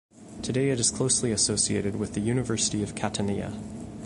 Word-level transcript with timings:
Today 0.41 0.71
it 0.71 0.79
is 0.79 0.89
closely 0.89 1.31
associated 1.31 1.97
with 1.97 2.15
the 2.15 2.21
University 2.21 2.81
of 2.81 2.95
Catania. 2.95 3.53